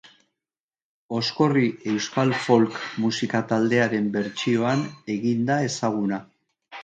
[1.17, 4.83] Oskorri euskal folk musika taldearen bertsioan
[5.17, 6.19] egin da ezaguna.